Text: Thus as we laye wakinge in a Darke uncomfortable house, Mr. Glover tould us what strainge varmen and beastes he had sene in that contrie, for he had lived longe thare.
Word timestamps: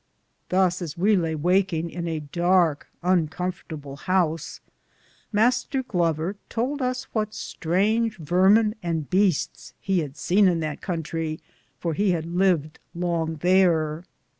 Thus 0.49 0.81
as 0.81 0.97
we 0.97 1.15
laye 1.15 1.35
wakinge 1.35 1.91
in 1.93 2.07
a 2.07 2.19
Darke 2.21 2.87
uncomfortable 3.03 3.97
house, 3.97 4.59
Mr. 5.31 5.87
Glover 5.87 6.37
tould 6.49 6.81
us 6.81 7.03
what 7.13 7.33
strainge 7.35 8.17
varmen 8.17 8.73
and 8.81 9.07
beastes 9.11 9.73
he 9.79 9.99
had 9.99 10.17
sene 10.17 10.47
in 10.47 10.59
that 10.61 10.81
contrie, 10.81 11.39
for 11.77 11.93
he 11.93 12.13
had 12.13 12.25
lived 12.25 12.79
longe 12.95 13.41
thare. 13.41 14.03